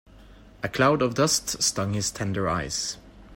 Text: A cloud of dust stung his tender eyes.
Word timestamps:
A 0.63 0.67
cloud 0.67 1.03
of 1.03 1.13
dust 1.13 1.61
stung 1.61 1.93
his 1.93 2.09
tender 2.09 2.49
eyes. 2.49 2.97